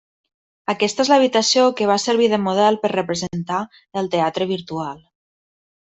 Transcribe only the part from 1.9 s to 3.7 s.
va servir de model per representar